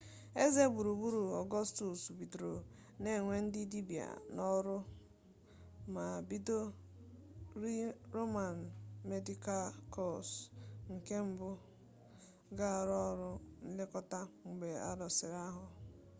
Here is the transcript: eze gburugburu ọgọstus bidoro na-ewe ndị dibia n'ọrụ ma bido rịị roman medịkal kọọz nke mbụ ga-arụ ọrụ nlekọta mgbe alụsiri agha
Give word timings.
eze 0.43 0.61
gburugburu 0.71 1.21
ọgọstus 1.41 2.01
bidoro 2.17 2.53
na-ewe 3.01 3.33
ndị 3.45 3.61
dibia 3.71 4.09
n'ọrụ 4.33 4.77
ma 5.93 6.05
bido 6.29 6.59
rịị 7.61 7.83
roman 8.15 8.57
medịkal 9.09 9.65
kọọz 9.93 10.29
nke 10.93 11.15
mbụ 11.27 11.49
ga-arụ 12.57 12.95
ọrụ 13.09 13.29
nlekọta 13.71 14.19
mgbe 14.47 14.67
alụsiri 14.89 15.37
agha 15.47 15.67